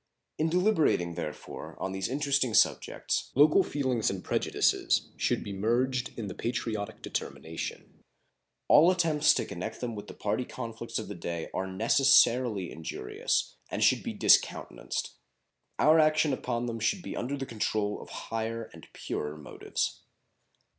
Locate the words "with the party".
9.95-10.43